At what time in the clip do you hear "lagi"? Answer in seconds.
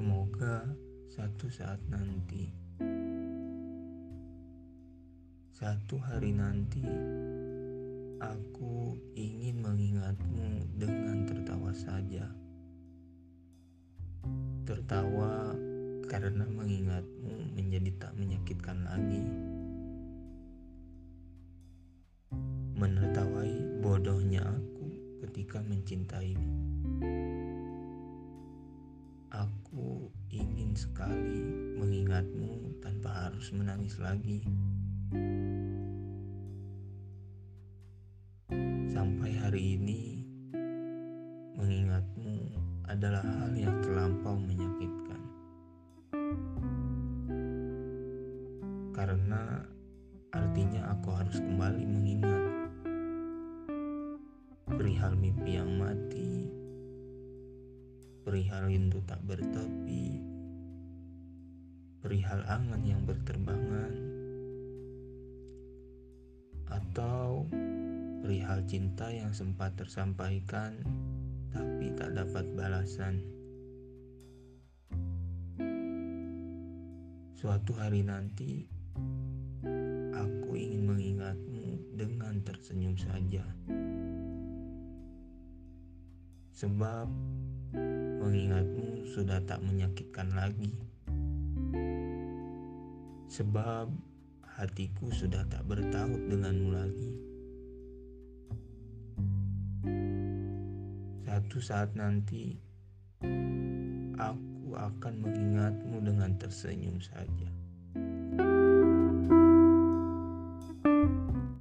18.88-19.20, 33.98-34.38, 90.34-90.89, 96.74-97.12